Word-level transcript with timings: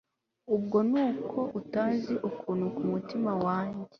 ubwo 0.55 0.77
nuko 0.89 1.39
utazi 1.59 2.13
ukuntu 2.29 2.65
kumutima 2.75 3.31
wanjye 3.43 3.87